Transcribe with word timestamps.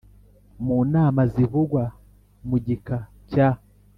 Mu 0.65 0.77
nama 0.93 1.21
zivugwa 1.33 1.83
mu 2.47 2.57
gika 2.65 2.97
cya 3.29 3.49